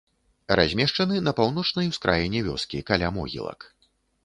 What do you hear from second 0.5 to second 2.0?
Размешчаны на паўночнай